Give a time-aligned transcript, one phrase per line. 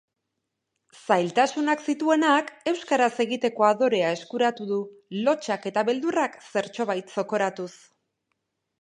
[1.09, 4.81] Zailtasunak zituenak euskaraz egiteko adorea eskuratu du,
[5.29, 7.73] lotsak eta beldurrak zertxobait zokoratuz.